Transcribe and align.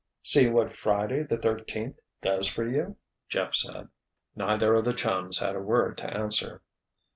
"See 0.23 0.49
what 0.49 0.75
Friday, 0.75 1.21
the 1.21 1.37
thirteenth, 1.37 1.99
does 2.23 2.47
for 2.47 2.67
you?" 2.67 2.97
Jeff 3.29 3.53
said. 3.53 3.87
Neither 4.35 4.73
of 4.73 4.83
the 4.83 4.95
chums 4.95 5.37
had 5.37 5.55
a 5.55 5.59
word 5.61 5.95
to 5.99 6.11
answer. 6.11 6.63